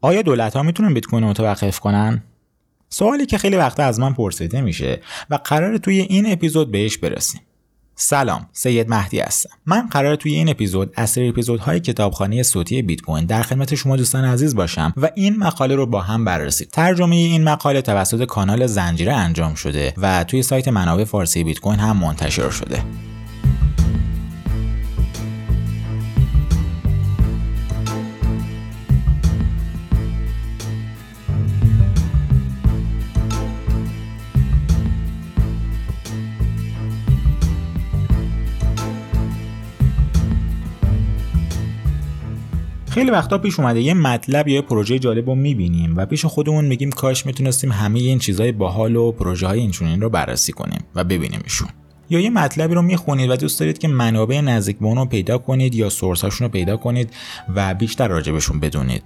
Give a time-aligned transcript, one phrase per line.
[0.00, 2.22] آیا دولت ها می‌تونن بیت کوین متوقف کنن؟
[2.88, 7.40] سوالی که خیلی وقتا از من پرسیده میشه و قرار توی این اپیزود بهش برسیم.
[7.94, 9.50] سلام سید مهدی هستم.
[9.66, 13.96] من قرار توی این اپیزود از سری اپیزودهای کتابخانه صوتی بیت کوین در خدمت شما
[13.96, 16.64] دوستان عزیز باشم و این مقاله رو با هم بررسی.
[16.64, 21.78] ترجمه این مقاله توسط کانال زنجیره انجام شده و توی سایت منابع فارسی بیت کوین
[21.78, 22.82] هم منتشر شده.
[43.00, 46.90] خیلی وقتا پیش اومده یه مطلب یا پروژه جالب رو می‌بینیم و پیش خودمون میگیم
[46.90, 51.68] کاش می‌تونستیم همه این چیزای باحال و پروژه های رو بررسی کنیم و ببینیمشون.
[52.10, 55.38] یا یه مطلبی رو می‌خونید و دوست دارید که منابع نزدیک به اون رو پیدا
[55.38, 57.10] کنید یا سورس رو پیدا کنید
[57.54, 59.02] و بیشتر راجبشون بدونید.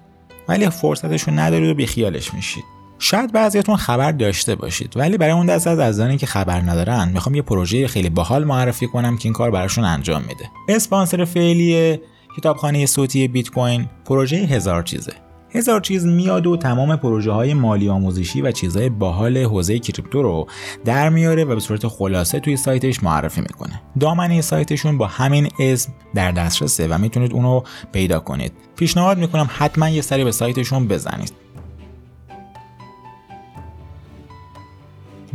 [0.48, 2.64] ولی فرصتشون ندارید و بیخیالش میشید.
[2.98, 7.34] شاید بعضیاتون خبر داشته باشید ولی برای اون دست از عزیزانی که خبر ندارن می‌خوام
[7.34, 10.50] یه پروژه خیلی باحال معرفی کنم که این کار براشون انجام میده.
[10.68, 11.98] اسپانسر فعلی
[12.36, 15.12] کتابخانه صوتی بیت کوین پروژه هزار چیزه.
[15.54, 20.46] هزار چیز میاد و تمام پروژه های مالی آموزشی و چیزهای باحال حوزه کریپتو رو
[20.84, 23.82] در میاره و به صورت خلاصه توی سایتش معرفی می‌کنه.
[24.00, 28.52] دامنه سایتشون با همین اسم در دسترسه و می‌تونید اونو پیدا کنید.
[28.76, 31.43] پیشنهاد می‌کنم حتما یه سری به سایتشون بزنید.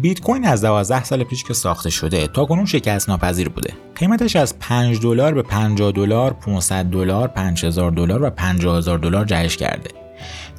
[0.02, 3.74] بیت کوین از 12 سال پیش که ساخته شده تا کنون شکست ناپذیر بوده.
[3.96, 9.58] قیمتش از 5 دلار به 50 دلار، 500 دلار، 5000 دلار و 50000 دلار جهش
[9.58, 9.90] کرده.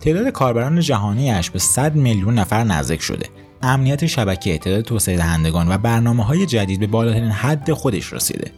[0.00, 3.26] تعداد کاربران جهانیش به 100 میلیون نفر نزدیک شده.
[3.62, 8.50] امنیت شبکه، تعداد توسعه دهندگان و برنامه های جدید به بالاترین حد خودش رسیده.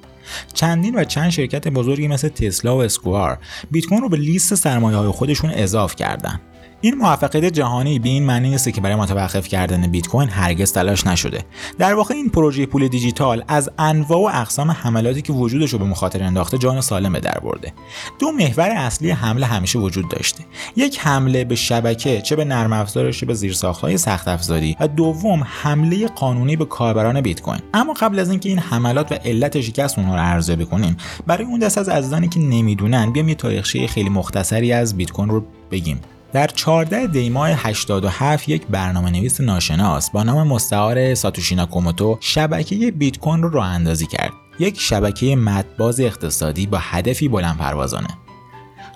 [0.55, 3.39] چندین و چند شرکت بزرگی مثل تسلا و اسکوار
[3.71, 6.41] بیت کوین رو به لیست سرمایه های خودشون اضاف کردن.
[6.85, 11.07] این موفقیت جهانی به این معنی نیست که برای متوقف کردن بیت کوین هرگز تلاش
[11.07, 11.45] نشده.
[11.79, 15.85] در واقع این پروژه پول دیجیتال از انواع و اقسام حملاتی که وجودش رو به
[15.85, 17.73] مخاطر انداخته جان سالمه در برده.
[18.19, 20.45] دو محور اصلی حمله همیشه وجود داشته.
[20.77, 24.77] یک حمله به شبکه چه به نرم افزارش چه به زیرساختهای سخت افزاری.
[24.81, 29.15] و دوم حمله قانونی به کاربران بیت کوین اما قبل از اینکه این حملات و
[29.15, 30.97] علت شکست اونها رو ارزیابی کنیم
[31.27, 35.29] برای اون دست از عزیزانی که نمی‌دونن بیام یه تاریخچه خیلی مختصری از بیت کوین
[35.29, 36.01] رو بگیم.
[36.33, 42.91] در 14 دی ماه 87 یک برنامه نویس ناشناس با نام مستعار ساتوشی ناکوموتو شبکه
[42.91, 44.33] بیت کوین رو راه اندازی کرد.
[44.59, 48.09] یک شبکه مدباز اقتصادی با هدفی بلند پروازانه.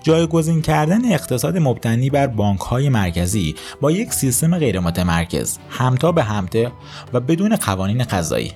[0.03, 6.23] جایگزین کردن اقتصاد مبتنی بر بانک های مرکزی با یک سیستم غیر متمرکز همتا به
[6.23, 6.73] همته
[7.13, 8.53] و بدون قوانین قضایی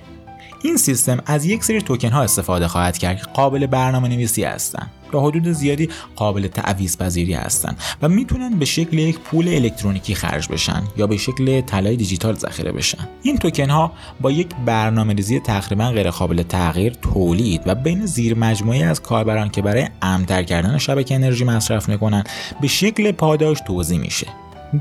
[0.63, 4.91] این سیستم از یک سری توکن ها استفاده خواهد کرد که قابل برنامه نویسی هستند
[5.11, 10.47] تا حدود زیادی قابل تعویض پذیری هستند و می‌تونن به شکل یک پول الکترونیکی خرج
[10.47, 13.07] بشن یا به شکل طلای دیجیتال ذخیره بشن.
[13.23, 18.37] این توکن ها با یک برنامه ریزی تقریبا غیر قابل تغییر تولید و بین زیر
[18.37, 22.23] مجموعه از کاربران که برای امتر کردن شبکه انرژی مصرف می‌کنن
[22.61, 24.27] به شکل پاداش توضیح میشه.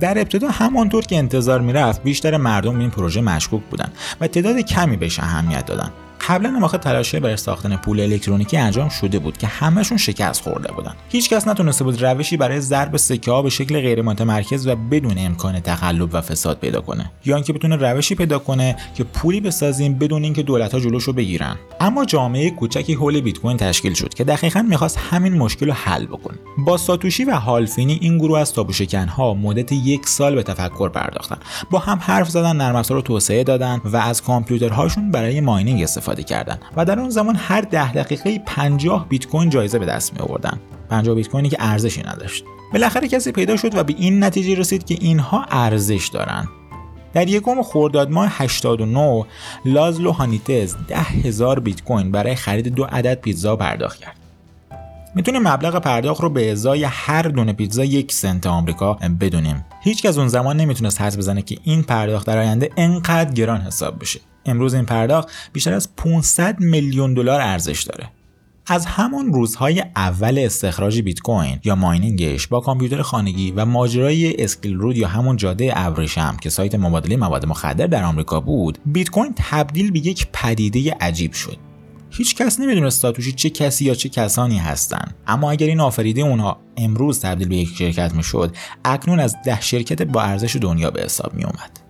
[0.01, 4.97] در ابتدا همانطور که انتظار می‌رفت بیشتر مردم این پروژه مشکوک بودند و تعداد کمی
[4.97, 5.91] بهش اهمیت دادن.
[6.31, 10.73] قبلا هم آخه تلاشه برای ساختن پول الکترونیکی انجام شده بود که همشون شکست خورده
[10.73, 10.93] بودن.
[11.09, 15.61] هیچکس نتونسته بود روشی برای ضرب سکه ها به شکل غیر متمرکز و بدون امکان
[15.61, 17.11] تقلب و فساد پیدا کنه.
[17.25, 21.13] یا اینکه بتونه روشی پیدا کنه که پولی بسازیم بدون اینکه دولت ها جلوش رو
[21.13, 21.57] بگیرن.
[21.81, 26.07] اما جامعه کوچکی حول بیت کوین تشکیل شد که دقیقا می‌خواست همین مشکل رو حل
[26.07, 26.37] بکنه.
[26.59, 28.73] با ساتوشی و هالفینی این گروه از تابو
[29.09, 31.37] ها مدت یک سال به تفکر پرداختن.
[31.71, 36.59] با هم حرف زدن نرم رو توسعه دادن و از کامپیوترهاشون برای ماینینگ استفاده کردن
[36.77, 40.61] و در اون زمان هر ده دقیقه 50 بیت کوین جایزه به دست می آوردن
[40.91, 42.45] 50 بیت کوینی که ارزشی نداشت.
[42.73, 46.49] بالاخره کسی پیدا شد و به این نتیجه رسید که اینها ارزش دارن.
[47.13, 49.25] در یکم خرداد ماه 89
[49.65, 54.20] لازلو هانیتز 10000 بیت کوین برای خرید دو عدد پیتزا پرداخت کرد.
[55.15, 59.65] می‌تونیم مبلغ پرداخت رو به ازای هر دونه پیتزا یک سنت آمریکا بدونیم.
[59.83, 64.01] هیچ از اون زمان نمی‌تونست حدس بزنه که این پرداخت در آینده انقدر گران حساب
[64.01, 64.21] بشه.
[64.47, 68.11] امروز این پرداخت بیشتر از 500 میلیون دلار ارزش داره.
[68.67, 74.75] از همان روزهای اول استخراج بیت کوین یا ماینینگش با کامپیوتر خانگی و ماجرای اسکیل
[74.75, 79.35] رود یا همون جاده ابریشم که سایت مبادله مواد مخدر در آمریکا بود بیت کوین
[79.37, 81.70] تبدیل به یک پدیده عجیب شد.
[82.11, 86.61] هیچ کس نمی‌دونست ساتوشی چه کسی یا چه کسانی هستند اما اگر این آفریده اونها
[86.77, 91.35] امروز تبدیل به یک شرکت می‌شد اکنون از ده شرکت با ارزش دنیا به حساب
[91.35, 91.90] می اومد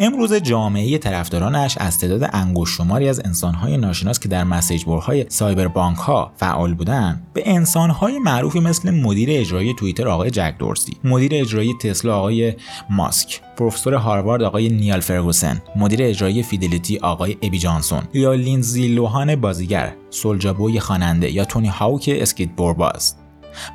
[0.00, 5.68] امروز جامعه طرفدارانش از تعداد انگشت شماری از انسانهای ناشناس که در message board های
[5.68, 11.34] cypherpunk ها فعال بودند به انسانهای معروفی مثل مدیر اجرایی توییتر آقای جک دورسی مدیر
[11.34, 12.54] اجرایی تسلا آقای
[12.90, 19.36] ماسک پروفسور هاروارد آقای نیال فرگوسن مدیر اجرایی فیدلیتی آقای ابی جانسون یا لینزی لوهان
[19.36, 23.23] بازیگر سولجابوی خواننده یا تونی هاوک اسکیت بوردباز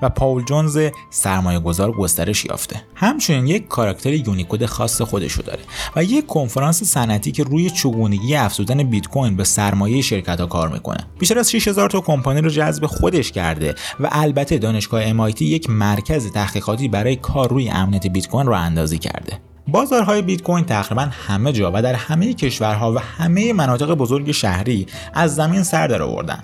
[0.02, 0.80] و پاول جونز
[1.10, 2.84] سرمایه گذار گسترش یافته.
[2.96, 5.60] همچنین یک کاراکتر یونیکود خاص خودشو داره
[5.96, 10.70] و یک کنفرانس صنعتی که روی چگونگی افزودن بیت کوین به سرمایه شرکت ها کار
[10.70, 11.08] می‌کنه.
[11.20, 16.32] بیشتر از 6000 تا کمپانی رو جذب خودش کرده و البته دانشگاه MIT یک مرکز
[16.32, 19.40] تحقیقاتی برای کار روی امنیت بیت کوین رو اندازی کرده.
[19.68, 24.88] بازارهای بیت کوین تقریبا همه جا و در همه کشورها و همه مناطق بزرگ شهری
[25.14, 26.44] از زمین سر در آوردن.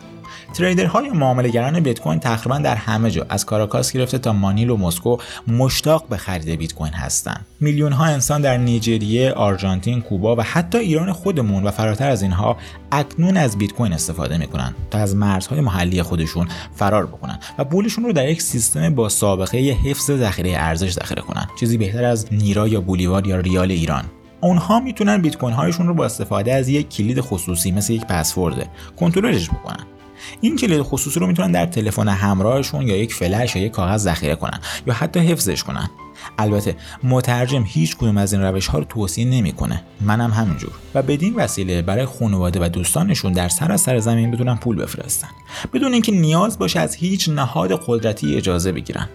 [0.56, 5.18] تریدرهای معاملهگران بیت کوین تقریبا در همه جا از کاراکاس گرفته تا مانیل و مسکو
[5.48, 7.46] مشتاق به خرید بیت کوین هستند.
[7.60, 12.58] میلیون ها انسان در نیجریه آرژانتین کوبا و حتی ایران خودمون و فراتر از اینها
[12.92, 18.04] اکنون از بیت کوین استفاده می‌کنن تا از مرزهای محلی خودشون فرار بکنن و پولشون
[18.04, 22.68] رو در یک سیستم با سابقه حفظ ذخیره ارزش ذخیره کنن چیزی بهتر از نیرا
[22.68, 24.04] یا بولیوار یا ریال ایران.
[24.42, 28.70] اونها می‌تونن بیت کوین هایشون رو با استفاده از یک کلید خصوصی مثل یک پسورد
[29.00, 29.95] کنترلش بکنن.
[30.42, 34.36] این کلید خصوصی رو می‌تونن در تلفن همراهشون یا یک فلش یا یک کاغذ ذخیره
[34.36, 35.90] کنن یا حتی حفظش کنن.
[36.38, 39.84] البته مترجم هیچ کدوم از این روش ها رو توصیه نمی‌کنه.
[40.02, 40.72] منم همینجور.
[40.96, 45.28] و بدین وسیله برای خانواده و دوستانشون در سراسر زمین بدونن پول بفرستن.
[45.74, 49.10] بدون اینکه نیاز باشه از هیچ نهاد قدرتی اجازه بگیرن.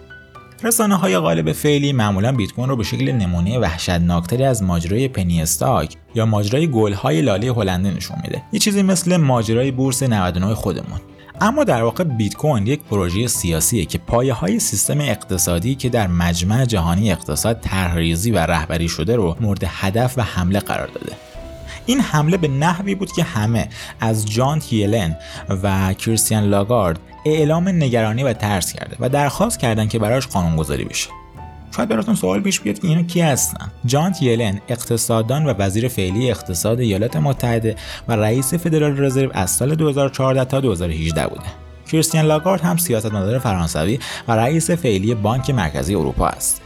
[0.63, 5.41] رسانه های غالب فعلی معمولا بیت کوین رو به شکل نمونه وحشتناکتری از ماجرای پنی
[5.41, 8.43] استاک یا ماجرای گل های لاله هلنده نشون میده.
[8.51, 10.99] یه چیزی مثل ماجرای بورس 99 خودمون.
[11.41, 16.07] اما در واقع بیت کوین یک پروژه سیاسیه که پایه های سیستم اقتصادی که در
[16.07, 21.11] مجمع جهانی اقتصاد طرحریزی و رهبری شده رو مورد هدف و حمله قرار داده.
[21.85, 23.69] این حمله به نحوی بود که همه
[23.99, 25.17] از جان تیلن
[25.63, 31.09] و کریستیان لاگارد اعلام نگرانی و ترس کرده و درخواست کردن که براش قانونگذاری بشه.
[31.75, 33.71] شاید براتون سوال پیش بیاد که اینا کی هستن.
[33.85, 37.75] جانت یلن اقتصاددان و وزیر فعلی اقتصاد ایالات متحده
[38.07, 41.43] و رئیس فدرال رزرو از سال 2014 تا 2018 بوده.
[41.91, 46.61] کریستیان لاگارد هم سیاستمدار فرانسوی و رئیس فعلی بانک مرکزی اروپا است.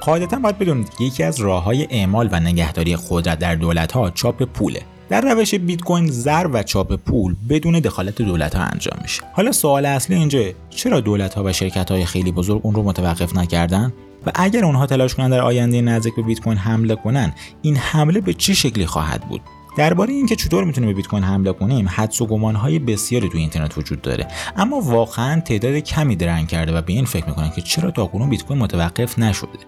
[0.00, 4.10] قاعدتا باید بدونید که یکی از راه های اعمال و نگهداری قدرت در دولت ها
[4.10, 4.82] چاپ پوله.
[5.08, 9.22] در روش بیت کوین زر و چاپ پول بدون دخالت دولت ها انجام میشه.
[9.32, 10.40] حالا سوال اصلی اینجا
[10.70, 13.92] چرا دولت ها و شرکت های خیلی بزرگ اون رو متوقف نکردن؟
[14.26, 17.32] و اگر اونها تلاش کنند در آینده نزدیک به بیت کوین حمله کنن
[17.62, 19.40] این حمله به چه شکلی خواهد بود؟
[19.76, 23.78] درباره اینکه چطور می‌تونیم به بیت کوین حمله کنیم حدس و گمانهای بسیاری تو اینترنت
[23.78, 24.28] وجود داره.
[24.56, 28.44] اما واقعا تعداد کمی درنگ کرده و به این فکر می‌کنن که چرا تاکنون بیت
[28.44, 29.58] کوین متوقف نشده؟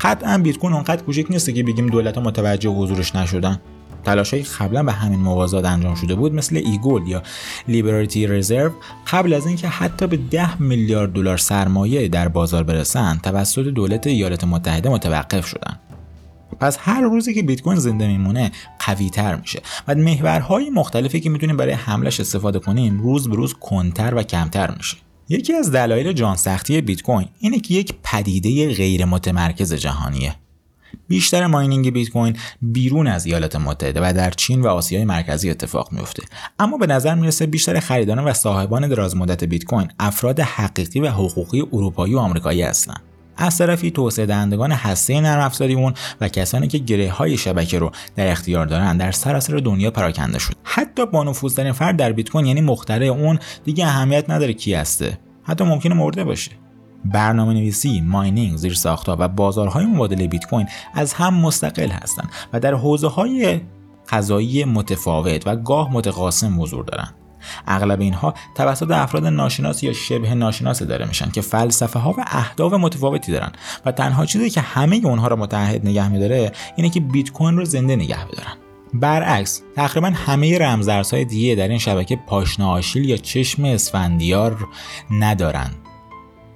[0.00, 3.60] قطعا بیت کوین اونقدر کوچک نیست که بگیم دولت ها متوجه حضورش نشدن.
[4.06, 7.22] تلاشهایی قبلا به همین موازات انجام شده بود مثل ایگول یا
[7.68, 8.70] لیبرالیتی رزرو
[9.10, 14.44] قبل از اینکه حتی به 10 میلیارد دلار سرمایه در بازار برسن توسط دولت ایالات
[14.44, 15.78] متحده متوقف شدن
[16.60, 21.30] پس هر روزی که بیت کوین زنده میمونه قوی تر میشه و محورهای مختلفی که
[21.30, 24.96] می‌تونیم برای حملش استفاده کنیم روز به روز کنتر و کمتر میشه.
[25.28, 30.34] یکی از دلایل جان سختی بیت کوین اینه که یک پدیده غیر متمرکز جهانیه.
[31.08, 35.92] بیشتر ماینینگ بیت کوین بیرون از ایالات متحده و در چین و آسیای مرکزی اتفاق
[35.92, 36.22] میفته.
[36.58, 41.08] اما به نظر می‌رسه بیشتر خریداران و صاحبان دراز مدت بیت کوین افراد حقیقی و
[41.08, 43.02] حقوقی اروپایی و آمریکایی هستند.
[43.36, 47.90] از طرفی توسعه دهندگان هسته نرم افزاری اون و کسانی که گره های شبکه رو
[48.16, 50.54] در اختیار دارن در سراسر دنیا پراکنده شد.
[50.62, 55.18] حتی با نفوذترین فرد در بیت کوین یعنی مخترع اون دیگه اهمیت نداره کی هسته.
[55.42, 56.50] حتی ممکنه مرده باشه.
[57.12, 62.60] برنامه نویسی، ماینینگ، زیر ساختها و بازارهای مبادله بیت کوین از هم مستقل هستند و
[62.60, 63.60] در حوزه های
[64.08, 67.14] قضایی متفاوت و گاه متقاسم حضور دارند.
[67.66, 72.72] اغلب اینها توسط افراد ناشناس یا شبه ناشناس داره میشن که فلسفه ها و اهداف
[72.72, 73.52] متفاوتی دارن
[73.84, 77.64] و تنها چیزی که همه اونها را متحد نگه میداره اینه که بیت کوین رو
[77.64, 78.56] زنده نگه بدارن
[78.94, 84.68] برعکس تقریبا همه رمزارزهای دیگه در این شبکه پاشنه یا چشم اسفندیار
[85.10, 85.85] ندارند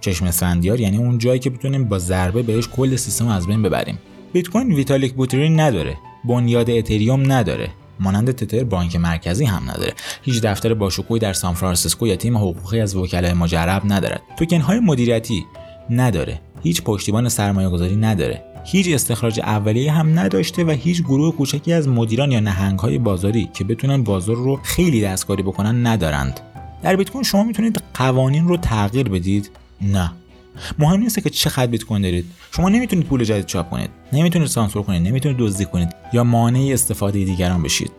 [0.01, 3.99] چشم اسفندیار یعنی اون جایی که بتونیم با ضربه بهش کل سیستم از بین ببریم.
[4.33, 5.97] بیت کوین ویتالیک بوترین نداره.
[6.25, 7.69] بنیاد اتریوم نداره.
[8.01, 9.93] مانند تتر بانک مرکزی هم نداره.
[10.23, 14.23] هیچ دفتر باشکوهی در سان فرانسیسکو یا تیم حقوقی از وکلای مجرب ندارد.
[14.39, 15.45] توکن های مدیریتی
[15.91, 16.41] نداره.
[16.63, 18.43] هیچ پشتیبان سرمایه گذاری نداره.
[18.65, 23.51] هیچ استخراج اولیه هم نداشته و هیچ گروه کوچکی از مدیران یا نهنگ های بازاری
[23.55, 26.41] که بتونن بازار رو خیلی دستکاری بکنن ندارند.
[26.83, 29.51] در بیت کوین شما می‌تونید قوانین رو تغییر بدید.
[29.83, 30.13] نه.
[30.79, 32.25] مهم نیست که چقدر بیت کوین دارید.
[32.57, 33.91] شما نمی‌تونید پول جدید چاپ کنید.
[34.13, 35.03] نمی‌تونید سانسور کنید.
[35.03, 35.89] نمی‌تونید دزدی کنید.
[36.13, 37.91] یا مانع استفاده دیگران بشید.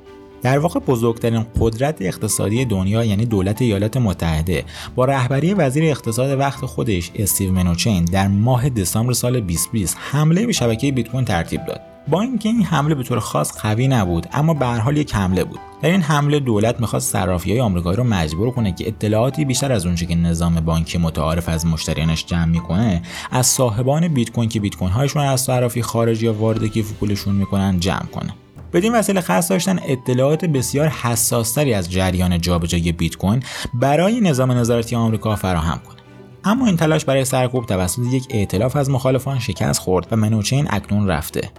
[0.42, 6.66] در واقع بزرگترین قدرت اقتصادی دنیا یعنی دولت ایالات متحده با رهبری وزیر اقتصاد وقت
[6.66, 11.91] خودش استیو منوچین در ماه دسامبر سال 2020 حمله به شبکه بیت کوین ترتیب داد.
[12.08, 15.43] با اینکه این حمله به طور خاص قوی نبود اما به هر حال یک حمله
[15.43, 15.60] بود.
[15.81, 19.86] در این حمله دولت می‌خواست صرافی های آمریکایی رو مجبور کنه که اطلاعاتی بیشتر از
[19.86, 24.75] اونچه که نظام بانکی متعارف از مشتریانش جمع می‌کنه از صاحبان بیت کوین که بیت
[24.75, 28.34] کوین هایشون از صرافی خارجی یا وارد کیف پولشون می‌کنن جمع کنه.
[28.74, 33.43] بدین وسیله قصد داشتن اطلاعات بسیار حساستری از جریان جابجایی بیت کوین
[33.74, 36.01] برای نظام نظارتی آمریکا فراهم کنه.
[36.43, 41.08] اما این تلاش برای سرکوب توسط یک ائتلاف از مخالفان شکست خورد و منوچین اکنون
[41.08, 41.51] رفته.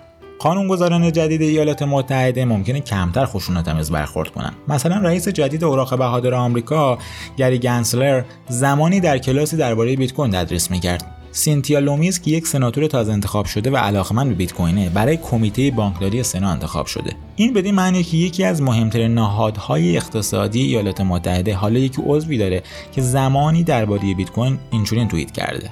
[0.43, 4.53] قانونگذاران جدید ایالات متحده ممکنه کمتر خشونت‌آمیز برخورد کنند.
[4.69, 6.99] مثلا رئیس جدید اوراق بهادار آمریکا
[7.37, 11.05] گری گنسلر زمانی در کلاسی درباره بیت کوین تدریس می‌کرد.
[11.33, 15.71] سینتیا لومیز که یک سناتور تازه انتخاب شده و علاقمند به بیت کوینه برای کمیته
[15.71, 17.13] بانکداری سنا انتخاب شده.
[17.37, 22.63] این بدین معنی که یکی از مهمترین نهادهای اقتصادی ایالات متحده حالا یکی عضوی داره
[22.93, 25.71] که زمانی درباره بیت کوین اینچنین توییت کرده.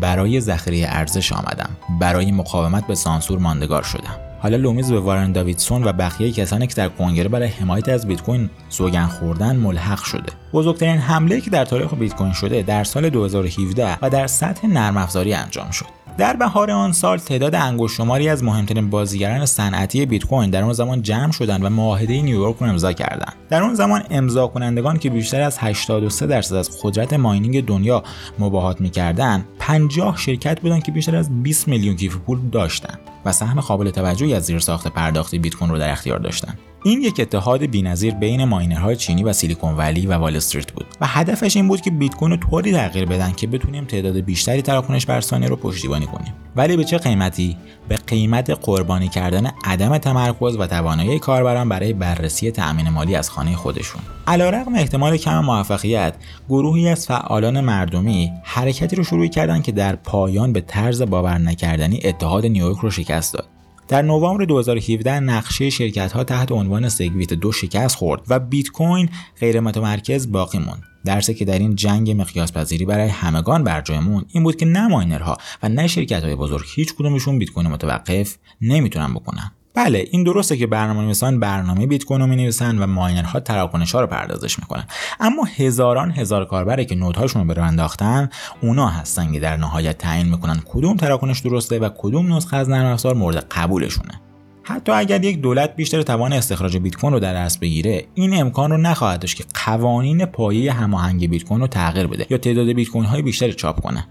[0.00, 1.70] برای ذخیره ارزش آمدم.
[2.00, 4.16] برای مقاومت به سانسور ماندگار شدم.
[4.42, 8.22] حالا لومیز به وارن داویدسون و بقیه کسانی که در کنگره برای حمایت از بیت
[8.22, 10.32] کوین سوگند خوردن ملحق شده.
[10.52, 14.96] بزرگترین حمله که در تاریخ بیت کوین شده در سال 2017 و در سطح نرم
[14.96, 16.01] افزاری انجام شد.
[16.18, 20.72] در بهار آن سال تعداد انگشت شماری از مهمترین بازیگران صنعتی بیت کوین در آن
[20.72, 23.34] زمان جمع شدند و معاهده نیویورک را امضا کردند.
[23.48, 28.02] در آن زمان امضا کنندگان که بیشتر از 83 درصد از قدرت ماینینگ دنیا
[28.38, 33.11] مباهات می‌کردند 50 شرکت بودند که بیشتر از 20 میلیون کیف پول داشتند.
[33.24, 37.20] و سهم قابل توجهی از زیرساخت پرداختی بیت کوین را در اختیار داشتند این یک
[37.20, 41.68] اتحاد بینظیر بین ماینرهای چینی و سیلیکون ولی و وال استریت بود و هدفش این
[41.68, 45.48] بود که بیت کوین رو طوری تغییر بدن که بتونیم تعداد بیشتری تراکنش بر ثانیه
[45.48, 46.32] رو پشتیبانی کنیم.
[46.56, 47.56] ولی به چه قیمتی؟
[47.88, 53.56] به قیمت قربانی کردن عدم تمرکز و توانایی کاربران برای بررسی تأمین مالی از خانه
[53.56, 54.02] خودشون.
[54.26, 56.14] علیرغم احتمال کم موفقیت
[56.48, 62.00] گروهی از فعالان مردمی حرکتی رو شروع کردند که در پایان به طرز باور نکردنی
[62.04, 63.48] اتحاد نیویورک رو داد
[63.88, 69.08] در نوامبر 2017 نقشه شرکت ها تحت عنوان سگویت دو شکست خورد و بیت کوین
[69.40, 70.82] غیر متمرکز باقی موند.
[71.04, 74.66] درسی که در این جنگ مقیاس پذیری برای همگان بر جای موند این بود که
[74.66, 79.52] نه ماینرها و نه شرکت های بزرگ هیچ کدومشون بیت کوین متوقف نمی‌تونن بکنن.
[79.74, 84.00] بله این درسته که برنامه نویسان برنامه بیت کوین رو نویسن و ماینرها تراکنش ها
[84.00, 84.84] رو پردازش می‌کنن.
[85.20, 88.28] اما هزاران هزار کاربری که نودهاشون رو به انداختن
[88.62, 92.92] اونا هستن که در نهایت تعیین می‌کنن کدوم تراکنش درسته و کدوم نسخه از نرم
[92.92, 94.20] افزار مورد قبولشونه.
[94.62, 98.70] حتی اگر یک دولت بیشتر توان استخراج بیت کوین رو در دست بگیره این امکان
[98.70, 102.88] رو نخواهد داشت که قوانین پایه هماهنگ بیت کوین رو تغییر بده یا تعداد بیت
[102.88, 104.08] کوین های بیشتری چاپ کنه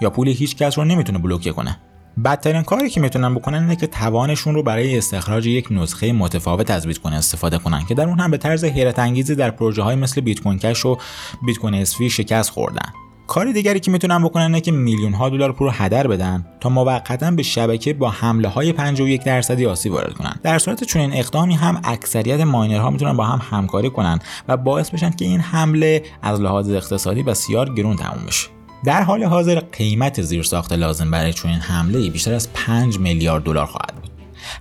[0.00, 1.78] یا پول هیچ کس رو نمی‌تونه بلوکه کنه.
[2.24, 6.86] بدترین کاری که می‌تونن بکنن اینه که توانشون رو برای استخراج یک نسخه متفاوت از
[6.86, 9.96] بیت کوین استفاده کنن که در اون هم به طرز حیرت انگیزی در پروژه های
[9.96, 10.98] مثل بیت کوین کش و
[11.46, 12.92] بیت کوین اسفی شکست خوردن.
[13.26, 16.68] کار دیگری که می‌تونن بکنن اینه که میلیون ها دلار پول رو هدر بدن تا
[16.68, 20.34] موقتا به شبکه با حمله های 51 درصدی آسیب وارد کنن.
[20.42, 24.90] در صورت چون این اقدامی هم اکثریت ماینرها می‌تونن با هم همکاری کنن و باعث
[24.90, 28.48] بشن که این حمله از لحاظ اقتصادی بسیار گرون تموم بشه.
[28.84, 33.94] در حال حاضر قیمت زیرساخت لازم برای چنین حمله بیشتر از 5 میلیارد دلار خواهد
[33.94, 34.10] بود.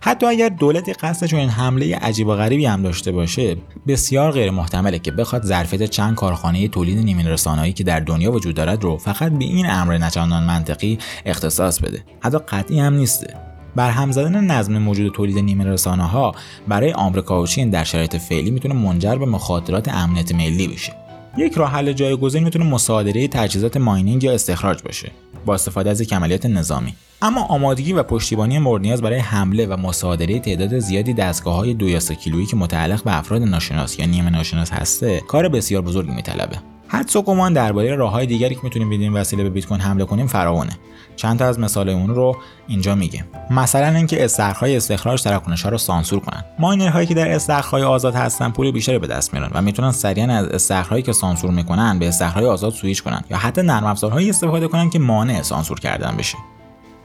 [0.02, 5.00] حتی اگر دولتی قصد چنین حمله عجیب و غریبی هم داشته باشه بسیار غیر محتمله
[5.00, 9.32] که بخواد ظرفیت چند کارخانه تولید نیمه رسانه‌ای که در دنیا وجود دارد رو فقط
[9.32, 12.04] به این امر نچندان منطقی اختصاص بده.
[12.20, 13.34] حتی قطعی هم نیسته.
[13.76, 16.36] برهم زدن نظم موجود تولید نیمه رسانه ها
[16.68, 20.94] برای آمریکا و چین در شرایط فعلی می‌تونه منجر به مخاطرات امنیت ملی بشه.
[21.38, 25.12] یک راه حل جایگزین می‌تونه مصادره تجهیزات ماینینگ یا استخراج باشه
[25.46, 26.94] با استفاده از یک عملیات نظامی.
[27.22, 31.90] اما آمادگی و پشتیبانی مورد نیاز برای حمله و مصادره تعداد زیادی دستگاه های دو
[31.90, 36.12] یا سه کیلویی که متعلق به افراد ناشناس یا نیمه ناشناس هسته کار بسیار بزرگی
[36.12, 36.58] میطلبه.
[36.92, 40.28] حدس و گمان درباره راههای دیگری که می‌تونیم بدیم وسیله به بیت کوین حمله کنیم
[40.28, 40.72] فراوانه.
[41.16, 43.26] چند تا از مثال اون رو اینجا میگیم.
[43.50, 46.44] مثلا اینکه استخراج استخراج تراکنش ها رو سانسور کنن.
[46.60, 50.46] ماینرهایی که در استخراج آزاد هستن پول بیشتری به دست میارن و می‌تونن سریعا از
[50.46, 54.90] استخراجی که سانسور می‌کنن به استخراج آزاد سویچ کنن یا حتی نرم افزارهایی استفاده کنن
[54.90, 56.38] که مانع سانسور کردن بشه.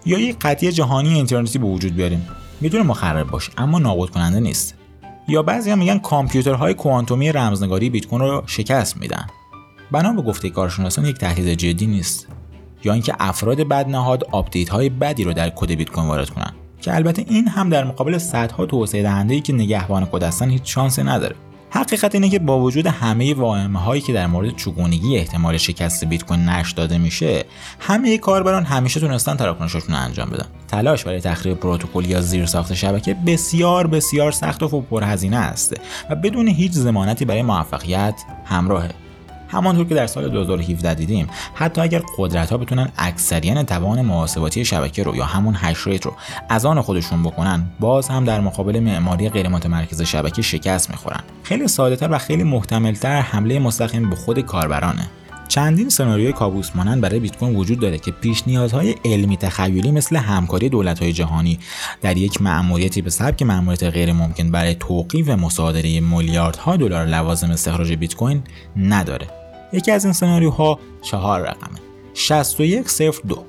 [0.07, 2.29] یا یک قطعی جهانی اینترنتی به وجود بیاریم.
[2.61, 4.75] می‌تونه مخرب باشه اما نابود کننده نیست.
[5.29, 9.27] یا بعضی هم میگن کامپیوترهای کوانتومی رمزنگاری بیت کوین رو شکست میدن.
[9.91, 12.29] بنا به گفته کارشناسان یک تهدید جدی نیست
[12.85, 16.95] یا اینکه افراد بدنهاد آپدیت های بدی رو در کد بیت کوین وارد کنن که
[16.95, 21.03] البته این هم در مقابل صدها توسعه دهنده ای که نگهبان کد هستن هیچ شانسی
[21.03, 21.37] نداره.
[21.71, 26.25] حقیقت اینه که با وجود همه واهمه هایی که در مورد چگونگی احتمال شکست بیت
[26.25, 27.45] کوین نشون داده میشه
[27.81, 30.47] همه کاربران همیشه تونستن تراکنششون رو انجام بدن.
[30.69, 35.75] تلاش برای تخریب پروتکل یا زیر ساخت شبکه بسیار بسیار سخت و پرهزینه است
[36.11, 38.15] و بدون هیچ ضمانتی برای موفقیت
[38.45, 39.06] همراهه.
[39.49, 45.03] همانطور که در سال 2017 دیدیم حتی اگر قدرت ها بتونن اکثریت توان محاسباتی شبکه
[45.03, 46.13] رو یا همون hash rate رو
[46.49, 51.69] از آن خودشون بکنن باز هم در مقابل معماری غیر متمرکز شبکه شکست می‌خورن خیلی
[51.69, 55.09] ساده و خیلی محتملتر حمله مستقیم به خود کاربرانه
[55.49, 60.17] چندین سناریوی کابوس مانند برای بیت کوین وجود داره که پیش نیازهای علمی تخیلی مثل
[60.17, 61.59] همکاری دولت‌های جهانی
[62.03, 67.93] در یک مأموریتی به سبک مأموریت غیر ممکن برای توقیف مصادره میلیاردها دلار لوازم استخراج
[67.93, 68.43] بیت کوین
[68.77, 69.36] نداره.
[69.73, 71.79] یکی از این سناریوها چهار رقمه.
[72.15, 73.45] 6102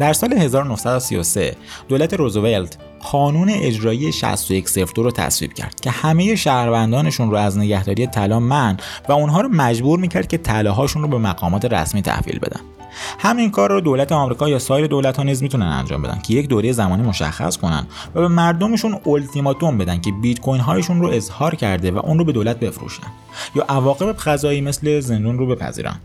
[0.00, 1.56] در سال 1933
[1.88, 2.76] دولت روزولت
[3.12, 8.76] قانون اجرایی 6102 رو تصویب کرد که همه شهروندانشون رو از نگهداری طلا من
[9.08, 12.60] و اونها رو مجبور می‌کرد که طلاهاشون رو به مقامات رسمی تحویل بدن.
[13.18, 16.48] همین کار رو دولت آمریکا یا سایر دولت ها نیز می‌تونن انجام بدن که یک
[16.48, 21.54] دوره زمانی مشخص کنن و به مردمشون التیماتوم بدن که بیت کوین هایشون رو اظهار
[21.54, 23.06] کرده و اون رو به دولت بفروشن
[23.54, 25.96] یا عواقب قضایی مثل زندون رو بپذیرن.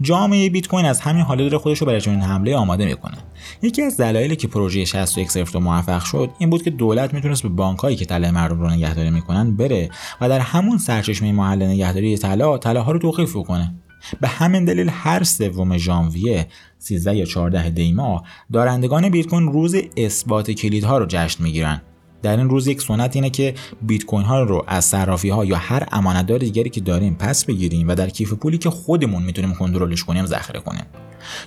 [0.00, 3.16] جامعه بیت کوین از همین حاله داره خودش رو برای چنین حمله آماده می‌کنه.
[3.62, 7.96] یکی از دلایلی که پروژه 61 موفق شد این بود که دولت می‌تونست به بانکهایی
[7.96, 9.90] که طلای مردم رو نگهداری می‌کنن بره
[10.20, 13.74] و در همون سرچشمه محل نگهداری طلا طلاها رو توقیف کنه
[14.20, 16.46] به همین دلیل هر سوم ژانویه
[16.78, 21.82] 13 یا 14 دیما دارندگان بیت کوین روز اثبات کلیدها رو جشن می‌گیرن.
[22.22, 25.56] در این روز یک سنت اینه که بیت کوین ها رو از صرافی ها یا
[25.56, 30.04] هر امانتدار دیگری که داریم پس بگیریم و در کیف پولی که خودمون می‌تونیم کنترلش
[30.04, 30.84] کنیم ذخیره کنیم.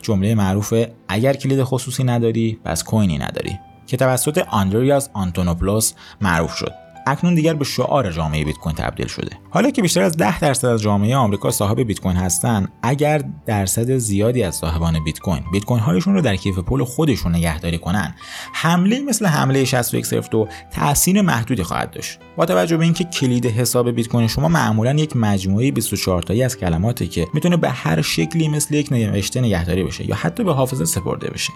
[0.02, 0.74] جمله معروف
[1.08, 3.60] اگر کلید خصوصی نداری پس کوینی نداری.
[3.88, 6.85] که توسط آندریاس آنتونوپلوس معروف شد.
[7.06, 9.30] اکنون دیگر به شعار جامعه بیت کوین تبدیل شده.
[9.50, 13.98] حالا که بیشتر از 10 درصد از جامعه آمریکا صاحب بیت کوین هستن اگر درصد
[13.98, 18.16] زیادی از صاحبان بیت کوین بیت کوین هایشون رو در کیف پول خودشون نگهداری کنن
[18.54, 22.20] حمله مثل حمله 6102 تاثیر محدودی خواهد داشت.
[22.38, 26.58] با توجه به اینکه کلید حساب بیت کوین شما معمولا یک مجموعه 24 تایی از
[26.58, 30.86] کلماتی که می‌تونه به هر شکلی مثل یک نوشته نگهداری بشه یا حتی به حافظه
[30.86, 31.54] سپرده بشه.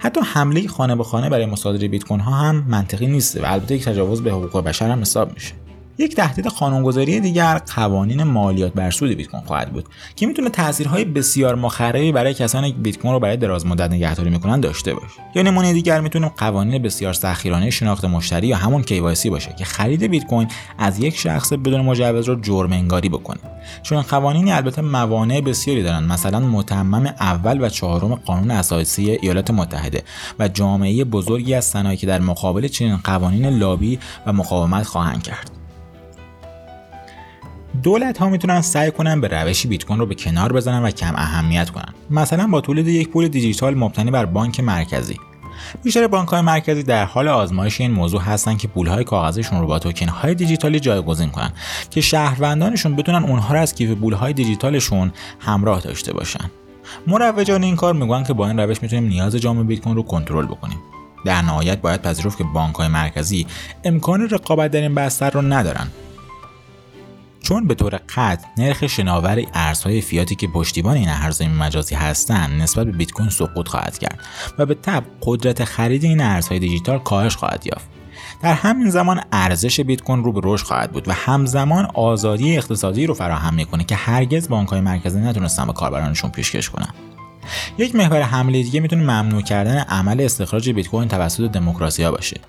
[0.00, 3.74] حتی حمله خانه به خانه برای مصادره بیت کوین ها هم منطقی نیست و البته
[3.74, 5.61] یک تجاوز به حقوق بشر هم حساب میشه.
[5.98, 9.84] یک تهدید قانونگذاری دیگر قوانین مالیات بر سود بیت کوین خواهد بود
[10.16, 14.30] که می‌تونه تاثیرهای بسیار مخربی برای کسانی که بیت کوین رو برای دراز مدت نگهداری
[14.30, 15.20] می‌کنن داشته باشه.
[15.34, 20.02] یا نمونه دیگر می‌تونه قوانین بسیار سختگیرانه شناخت مشتری یا همون KYC باشه که خرید
[20.02, 23.40] بیت کوین از یک شخص بدون مجوز رو جرم انگاری بکنه.
[23.82, 30.02] چون قوانینی البته موانع بسیاری دارن مثلا متمم اول و چهارم قانون اساسی ایالات متحده
[30.38, 35.61] و جامعه بزرگی از صنایعی که در مقابل چنین قوانین لابی و مقاومت خواهند کرد.
[37.82, 41.14] دولت ها می‌تونن سعی کنن به روش بیت کوین رو به کنار بزنن و کم
[41.16, 41.94] اهمیت کنن.
[42.10, 45.16] مثلا با تولید یک پول دیجیتال مبتنی بر بانک مرکزی.
[45.82, 49.66] بیشتر بانک های مرکزی در حال آزمایش این موضوع هستن که پول های کاغذیشون رو
[49.66, 51.52] با توکن های دیجیتالی جایگزین کنن
[51.90, 56.50] که شهروندانشون بتونن اونها رو از کیف پول های دیجیتالشون همراه داشته باشن.
[57.06, 60.46] مروجان این کار میگن که با این روش می‌تونیم نیاز جامعه بیت کوین رو کنترل
[60.46, 60.78] بکنیم.
[61.24, 63.46] در نهایت باید پذیرفت که بانک های مرکزی
[63.84, 65.86] امکان رقابت در این بستر رو ندارن.
[67.42, 72.86] چون به طور قطع نرخ شناور ارزهای فیاتی که پشتیبان این ارزهای مجازی هستند نسبت
[72.86, 74.18] به بیت کوین سقوط خواهد کرد
[74.58, 77.92] و به تبع قدرت خرید این ارزهای دیجیتال کاهش خواهد یافت.
[78.42, 83.06] در همین زمان ارزش بیت کوین رو به رشد خواهد بود و همزمان آزادی اقتصادی
[83.06, 86.88] رو فراهم می‌کنه که هرگز بانکهای مرکزی نتونستن به کاربرانشون پیشکش کنن.
[87.78, 92.40] یک محور حمله دیگه می‌تونه ممنوع کردن عمل استخراج بیت کوین توسط دموکراسی ها باشه.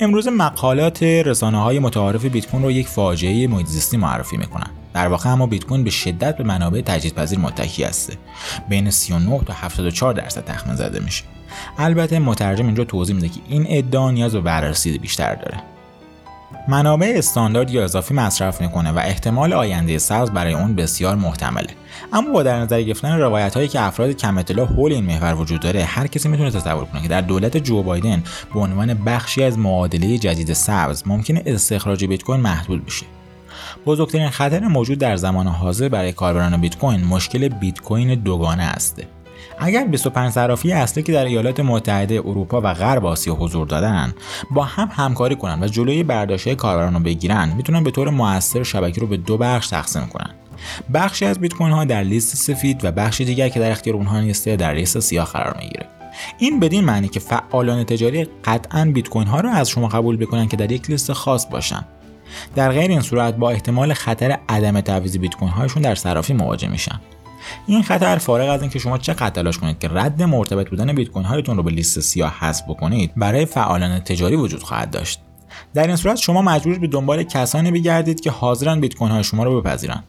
[0.00, 4.70] امروز مقالات رسانه های متعارف بیت کوین رو یک فاجعه محیط معرفی می‌کنن.
[4.94, 8.16] در واقع اما بیت کوین به شدت به منابع تجدیدپذیر متکی هسته.
[8.68, 11.24] بین 39 تا 74 درصد تخمین زده میشه.
[11.78, 15.62] البته مترجم اینجا توضیح میده که این ادعا نیاز به بررسی بیشتر داره.
[16.68, 21.68] منابع استاندارد یا اضافی مصرف می‌کنه و احتمال آینده سبز برای اون بسیار محتمله.
[22.12, 25.60] اما با در نظر گرفتن روایت هایی که افراد کم اطلاع حول این محور وجود
[25.60, 28.22] داره هر کسی می‌تونه تصور کنه که در دولت جو بایدن
[28.54, 33.06] به عنوان بخشی از معادله جدید سبز ممکنه استخراج بیت کوین محدود بشه.
[33.86, 39.02] بزرگترین خطر موجود در زمان حاضر برای کاربران بیت کوین مشکل بیت کوین دوگانه است.
[39.62, 44.14] اگر 25 صرافی اصلی که در ایالات متحده اروپا و غرب آسیا حضور دادن
[44.50, 49.00] با هم همکاری کنن و جلوی برداشت کاربران رو بگیرن می‌تونن به طور موثر شبکه
[49.00, 50.30] رو به دو بخش تقسیم کنن.
[50.94, 54.20] بخشی از بیت کوین ها در لیست سفید و بخش دیگر که در اختیار اونها
[54.20, 55.86] نیسته در لیست سیاه قرار می‌گیره.
[56.38, 60.48] این بدین معنی که فعالان تجاری قطعا بیت کوین ها رو از شما قبول بکنن
[60.48, 61.84] که در یک لیست خاص باشن.
[62.54, 66.68] در غیر این صورت با احتمال خطر عدم تعویض بیت کوین هایشون در صرافی مواجه
[66.68, 67.00] میشن.
[67.66, 71.24] این خطر فارغ از اینکه شما چقدر تلاش کنید که رد مرتبط بودن بیت کوین
[71.24, 75.20] هایتون رو به لیست سیاه حذف بکنید برای فعالان تجاری وجود خواهد داشت.
[75.74, 79.44] در این صورت شما مجبور به دنبال کسانی بگردید که حاضرن بیت کوین های شما
[79.44, 80.04] رو بپذیرند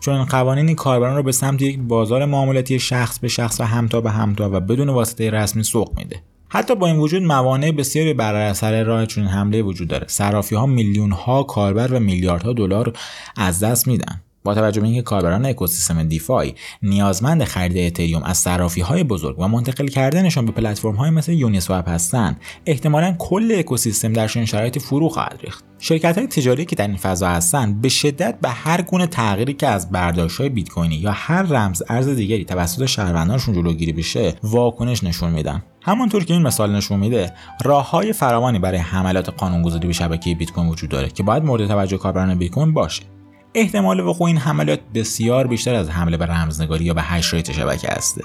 [0.00, 4.10] چون قوانین کاربران رو به سمت یک بازار معاملاتی شخص به شخص و همتا به
[4.10, 6.22] همتا و بدون واسطه رسمی سوق میده.
[6.48, 10.06] حتی با این وجود موانع بسیاری بر اثر راه چنین حمله وجود داره.
[10.08, 12.92] صرافی ها میلیون ها کاربر و میلیاردها دلار
[13.36, 14.20] از دست میدن.
[14.46, 19.48] با توجه به اینکه کاربران اکوسیستم دیفای نیازمند خرید اتریوم از صرافی های بزرگ و
[19.48, 25.08] منتقل کردنشان به پلتفرم های مثل یونیسوپ هستند احتمالا کل اکوسیستم در چنین شرایطی فرو
[25.08, 25.64] خواهد ریخت.
[25.78, 29.66] شرکت های تجاری که در این فضا هستند به شدت به هر گونه تغییری که
[29.66, 35.04] از برداشت های بیت کوینی یا هر رمز ارز دیگری توسط شهروندانشون جلوگیری بشه واکنش
[35.04, 35.62] نشون میدن.
[35.82, 37.32] همانطور که این مثال نشون میده
[37.64, 41.66] راه های فراوانی برای حملات قانونگذاری به شبکه بیت کوین وجود داره که باید مورد
[41.66, 43.15] توجه کاربران بیت کوین باشه.
[43.56, 47.88] احتمال وقوع این حملات بسیار بیشتر از حمله به رمزنگاری یا به hash rate شبکه
[47.88, 48.20] است.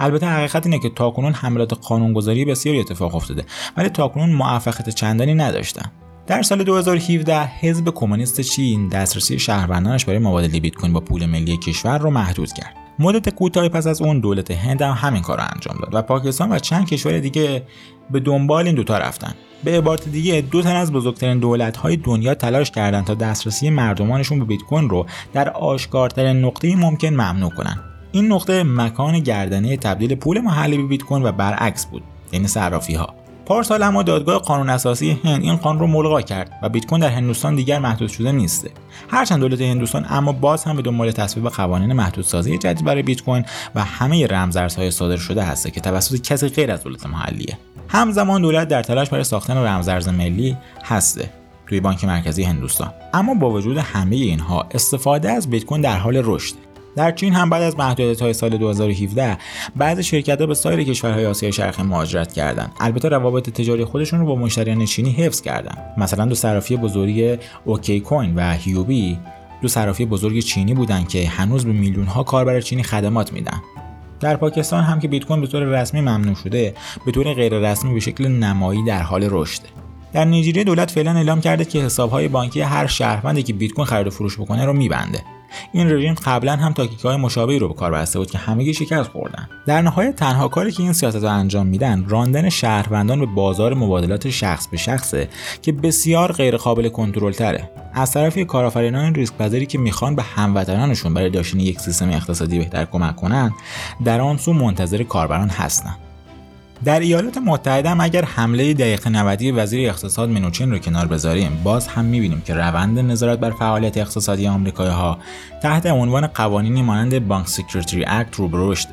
[0.00, 3.44] البته حقیقت اینه که تاکنون حملات قانونگذاری بسیاری اتفاق افتاده
[3.76, 5.92] ولی تاکنون موفقیت چندانی نداشتن.
[6.26, 11.56] در سال 2017 حزب کمونیست چین دسترسی شهروندانش برای مبادله بیت کوین با پول ملی
[11.56, 12.74] کشور رو محدود کرد.
[12.98, 16.52] مدت کوتاهی پس از اون دولت هند هم همین کار رو انجام داد و پاکستان
[16.52, 17.62] و چند کشور دیگه
[18.10, 19.34] به دنبال این دوتا رفتن.
[19.64, 24.38] به عبارت دیگه دو تن از بزرگترین دولت های دنیا تلاش کردند تا دسترسی مردمانشون
[24.38, 27.80] به بیت کوین رو در آشکارترین نقطه ممکن ممنوع کنن
[28.12, 32.94] این نقطه مکان گردنه تبدیل پول محلی به بیت کوین و برعکس بود یعنی صرافی
[32.94, 33.14] ها
[33.46, 37.08] پارسال اما دادگاه قانون اساسی هند این قانون رو ملغا کرد و بیت کوین در
[37.08, 38.70] هندوستان دیگر محدود شده نیسته
[39.08, 43.44] هرچند دولت هندوستان اما باز هم به دنبال تصویب قوانین محدودسازی جدید برای بیت کوین
[43.74, 47.58] و همه رمزارزهای صادر شده هسته که توسط کسی غیر از دولت محلیه.
[47.88, 51.30] همزمان دولت در تلاش برای ساختن رمزارز ملی هسته
[51.66, 52.92] توی بانک مرکزی هندوستان.
[53.14, 56.54] اما با وجود همه اینها استفاده از بیت کوین در حال رشد.
[56.96, 59.38] در چین هم بعد از محدودیت های سال 2017
[59.76, 62.72] بعضی شرکت ها به سایر کشورهای آسیای شرقی مهاجرت کردند.
[62.80, 65.94] البته روابط تجاری خودشون رو با مشتریان چینی حفظ کردند.
[65.98, 69.18] مثلا دو صرافی بزرگی اوکی کوین و هیوبی
[69.62, 73.60] دو صرافی بزرگ چینی بودند که هنوز به میلیون ها کاربر چینی خدمات میدن.
[74.20, 76.74] در پاکستان هم که بیت کوین به طور رسمی ممنوع شده
[77.06, 79.68] به طور غیر رسمی به شکل نمایی در حال رشده
[80.12, 84.06] در نیجریه دولت فعلا اعلام کرده که حسابهای بانکی هر شهروندی که بیت کوین خرید
[84.06, 85.33] و فروش بکنه رو میبنده.
[85.72, 89.10] این رژیم قبلا هم تاکیک های مشابهی رو به کار بسته بود که همگی شکست
[89.10, 89.48] خوردن.
[89.66, 94.66] در نهایت تنها کاری که این سیاست انجام میدن راندن شهروندان به بازار مبادلات شخص
[94.66, 95.28] به شخصه
[95.62, 101.30] که بسیار غیرقابل کنترل تره از طرف کارآفرینان ریسک پذیری که می‌خوان به هموطنانشون برای
[101.30, 103.52] داشتن یک سیستم اقتصادی بهتر کمک کنن
[104.04, 105.96] در آن سو منتظر کاربران هستن.
[106.84, 111.88] در ایالات متحده هم اگر حمله دقیقه 90 وزیر اقتصاد منوچین رو کنار بذاریم باز
[111.88, 115.18] هم می‌بینیم که روند نظارت بر فعالیت اقتصادی آمریکایی ها
[115.62, 118.88] تحت عنوان قوانینی مانند Bank Security Act رو به رشده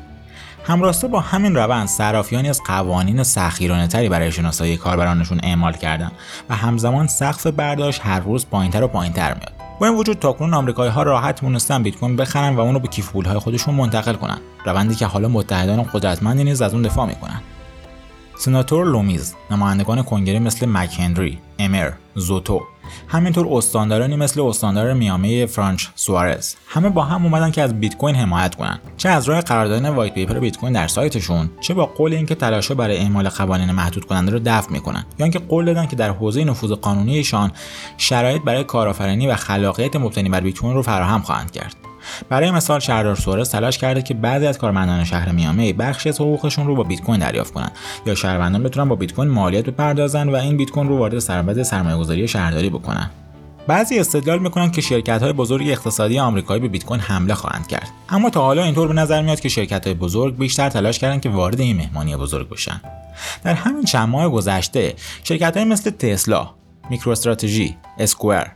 [0.64, 6.10] هم‌راستا با همین روند صرافی‌ها نیز قوانین سختگیرانه تری برای شناسایی کاربرانشون اعمال کردن
[6.50, 9.52] و همزمان سقف برداشت هر روز پایینتر و پایینتر میاد.
[9.80, 13.12] با این وجود تاکنون آمریکایی ها راحت تونستن بیت کوین بخرن و اونو به کیف
[13.12, 14.38] های خودشون منتقل کنن.
[14.66, 17.40] روندی که حالا متحدان قدرتمندی نیز از اون دفاع می‌کنن.
[18.42, 22.62] سناتور لومیز نمایندگان کنگره مثل مک‌هنری، امر، سوتو.
[23.08, 26.54] همینطور استاندارانی مثل استاندار میامی فرانسیس سوارز.
[26.68, 28.78] همه با هم اومدن که از بیت کوین حمایت کنن.
[28.96, 32.34] چه از راه قرار دادن white paper بیت کوین در سایتشون چه با قول اینکه
[32.34, 35.04] تلاشها برای اعمال قوانین محدود کننده رو دفع می‌کنن.
[35.18, 37.52] یا اینکه قول دادن که در حوزه نفوذ قانونیشان
[37.96, 41.76] شرایط برای کارآفرینی و خلاقیت مبتنی بر بیت کوین رو فراهم خواهند کرد.
[42.28, 46.66] برای مثال شهردار سورس تلاش کرده که بعضی از کارمندان شهر میامی بخشی از حقوقشون
[46.66, 47.72] رو با بیت کوین دریافت کنند
[48.06, 51.62] یا شهروندان بتونن با بیت کوین مالیات بپردازن و این بیت کوین رو وارد سربد
[51.62, 53.10] سرمایه‌گذاری شهرداری بکنن.
[53.66, 57.88] بعضی استدلال می‌کنن که شرکت های بزرگ اقتصادی آمریکایی به بیت کوین حمله خواهند کرد.
[58.08, 61.28] اما تا حالا اینطور به نظر میاد که شرکت های بزرگ بیشتر تلاش کردن که
[61.28, 62.80] وارد این مهمانی بزرگ بشن.
[63.44, 66.50] در همین چند ماه گذشته شرکت های مثل تسلا
[66.90, 68.46] میکروستراتژی اسکوئر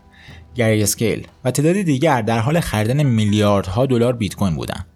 [0.56, 4.86] گری‌اسکیل و تعدادی دیگر در حال خریدن میلیاردها دلار بیت کوین بودند.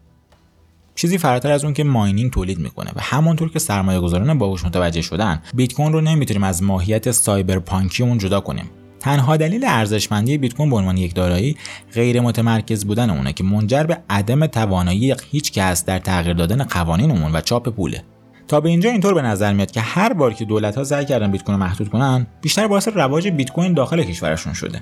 [0.94, 5.02] چیزی فراتر از اون که mining تولید می‌کنه و همانطور که سرمایه گذاران باهوش متوجه
[5.02, 8.70] شدن بیت کوین رو نمی‌تونیم از ماهیت cyberpunk ی اون جدا کنیم.
[9.00, 11.56] تنها دلیل ارزشمندی بیت کوین به عنوان یک دارایی
[11.94, 17.10] غیر متمرکز بودن اونه که منجر به عدم توانایی هیچ کس در تغییر دادن قوانین
[17.10, 18.02] اون و چاپ پوله.
[18.48, 21.30] تا به اینجا اینطور به نظر میاد که هر بار که دولت ها سعی کردن
[21.30, 24.80] بیت کوین محدود کنن بیشتر باعث رواج بیت کوین داخل کشورشون شده.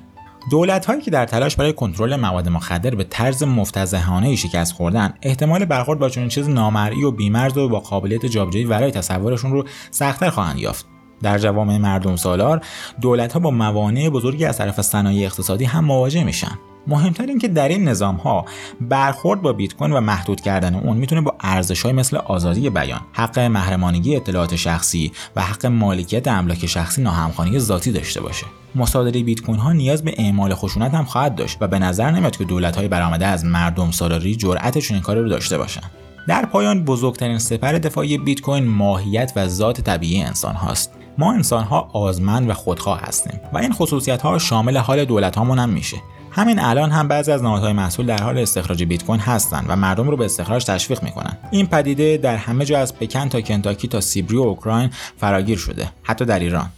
[0.51, 5.65] دولت هایی که در تلاش برای کنترل مواد مخدر به طرز مفتزهانه شکست خوردن احتمال
[5.65, 10.31] برخورد با چنین چیز نامرئی و بیمرز و با قابلیت جابجایی ورای تصورشون رو سختتر
[10.31, 10.87] خواهند یافت.
[11.23, 12.61] در جوامع مردم سالار
[13.01, 16.59] دولت ها با موانع بزرگی از طرف صنایع اقتصادی هم مواجه میشن.
[16.89, 18.45] مهمتر این که در این نظام ها
[18.81, 23.01] برخورد با بیت کوین و محدود کردن اون می‌تونه با ارزش های مثل آزادی بیان،
[23.13, 28.47] حق محرمانگی اطلاعات شخصی و حق مالکیت املاک شخصی ناهمخوانی ذاتی داشته باشه.
[28.75, 32.37] مصادره بیت کوین ها نیاز به اعمال خشونت هم خواهد داشت و به نظر نمیاد
[32.37, 35.83] که دولت های برآمده از مردم سالاری جرأتشون این کار رو داشته باشن.
[36.27, 40.93] در پایان بزرگترین سپر دفاعی بیت کوین ماهیت و ذات طبیعی انسان هاست.
[41.19, 45.59] ما انسان ها آزمند و خودخواه هستیم و این خصوصیت ها شامل حال دولت هامون
[45.59, 45.97] هم میشه.
[46.39, 50.09] همین الان هم بعضی از نهادهای محصول در حال استخراج بیت کوین هستند و مردم
[50.09, 51.37] رو به استخراج تشویق می‌کنن.
[51.51, 55.89] این پدیده در همه جا از پکن تا کنتاکی تا سیبری و اوکراین فراگیر شده
[56.03, 56.69] حتی در ایران.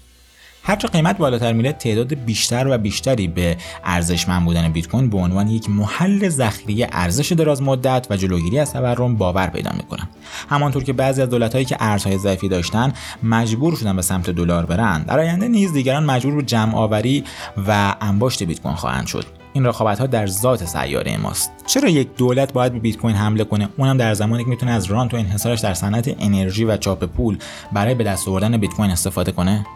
[0.62, 5.48] هرچه قیمت بالاتر میره تعداد بیشتر و بیشتری به ارزشمند بودن بیت کوین به عنوان
[5.48, 10.08] یک محل ذخیره ارزش دراز مدت و جلوگیری از تورم باور پیدا می‌کنن
[10.50, 12.92] همانطور که بعضی از دولتهایی که ارزهای ضعیفی داشتن
[13.22, 17.24] مجبور شدن به سمت دلار برن در آینده نیز دیگران مجبور به جمع آوری
[17.68, 19.39] و انباشت بیت کوین خواهند شد.
[19.52, 21.52] این رقابت ها در ذات سیاره ماست.
[21.66, 24.84] چرا یک دولت باید به بیت کوین حمله کنه؟ اونم در زمانی که می‌تونه از
[24.84, 27.38] رانت و انحصارش در صنعت انرژی و چاپ پول
[27.72, 29.66] برای به دست آوردن بیت کوین استفاده کنه؟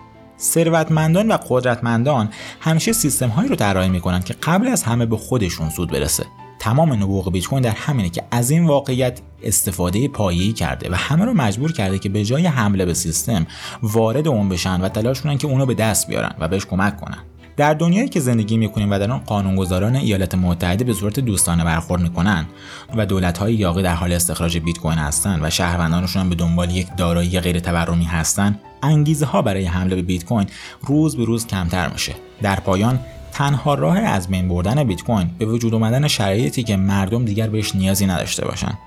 [0.41, 2.29] ثروتمندان و قدرتمندان
[2.61, 6.27] همیشه سیستم هایی رو طراحی می‌کنن که قبل از همه به خودشون سود برسه.
[6.59, 11.25] تمام نبوغ بیت کوین در همینه که از این واقعیت استفاده پایه‌ای کرده و همه
[11.25, 13.47] رو مجبور کرده که به جای حمله به سیستم
[13.83, 17.19] وارد اون بشن و تلاش کنن که اونو به دست بیارن و بهش کمک کنن.
[17.57, 22.03] در دنیایی که زندگی می‌کنیم و در آن قانونگذاران ایالات متحده به صورت دوستانه برخورد
[22.03, 22.47] می‌کنن
[22.97, 26.87] و دولت‌های یاقی در حال استخراج بیت کوین هستند و شهروندانشون هم به دنبال یک
[26.97, 30.47] دارایی غیر تورمی هستند انگیزه ها برای حمله به بیت کوین
[30.83, 32.15] روز به روز کمتر میشه.
[32.43, 33.01] در پایان
[33.33, 37.75] تنها راه از بین بردن بیت کوین به وجود آمدن شرایطی که مردم دیگر بهش
[37.75, 38.79] نیازی نداشته باشند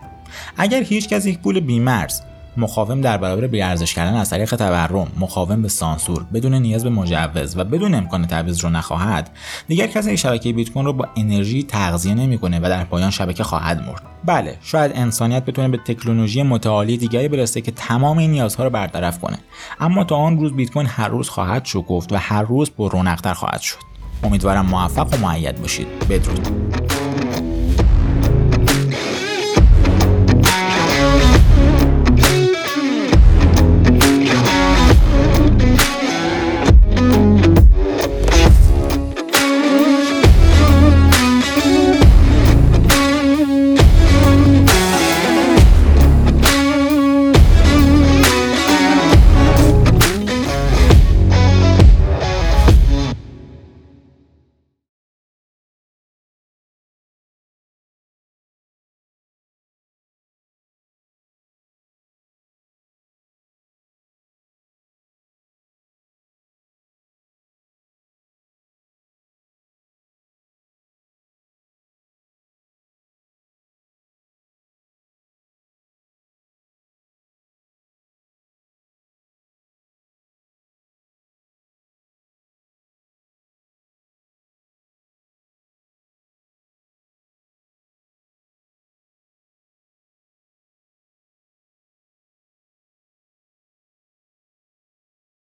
[0.58, 2.22] اگر هیچ کس یک پول بیمرز
[2.58, 7.58] مقاوم در برابر بیارزش کردن از طریق تورم مقاوم به سانسور بدون نیاز به مجوز
[7.58, 9.30] و بدون امکان تعویض رو نخواهد.
[9.68, 13.82] دیگر کسی شبکه بیت کوین رو با انرژی تغذیه نمی‌کنه و در پایان شبکه خواهد
[13.82, 14.02] مرد.
[14.26, 19.20] بله شاید انسانیت بتونه به تکنولوژی متعالی دیگری برسه که تمام این نیازها رو برطرف
[19.20, 19.38] کنه.
[19.80, 23.34] اما تا آن روز بیت کوین هر روز خواهد شکفت و هر روز پر رونقتر
[23.34, 23.78] خواهد شد.
[24.24, 25.88] امیدوارم موفق و معید باشید.
[26.10, 26.97] بدرود.